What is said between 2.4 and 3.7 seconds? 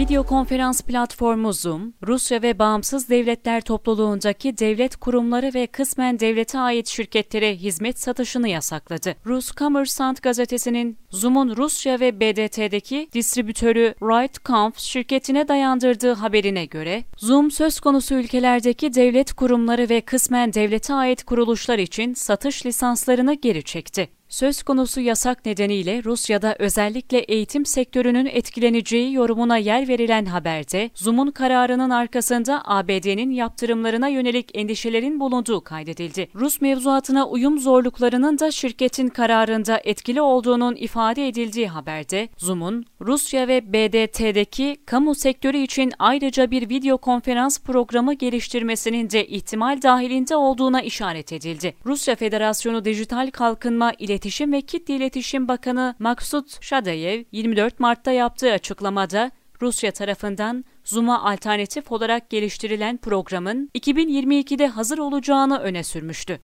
ve bağımsız devletler